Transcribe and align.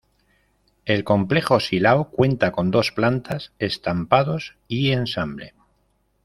El 0.85 1.03
Complejo 1.03 1.59
Silao 1.59 2.09
cuenta 2.09 2.51
con 2.51 2.71
dos 2.71 2.91
plantas, 2.91 3.51
Estampados 3.59 4.55
y 4.67 4.89
Ensamble. 4.93 5.53